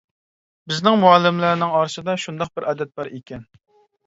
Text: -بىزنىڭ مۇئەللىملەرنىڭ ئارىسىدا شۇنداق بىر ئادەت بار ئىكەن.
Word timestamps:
-بىزنىڭ 0.71 0.97
مۇئەللىملەرنىڭ 1.03 1.75
ئارىسىدا 1.81 2.17
شۇنداق 2.25 2.51
بىر 2.57 2.69
ئادەت 2.73 2.97
بار 2.97 3.13
ئىكەن. 3.13 3.47